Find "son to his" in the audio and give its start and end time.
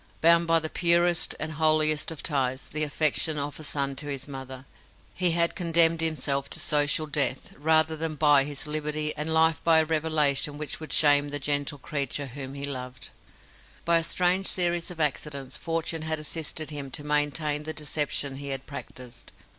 3.63-4.27